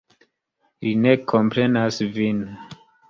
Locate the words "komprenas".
1.33-2.01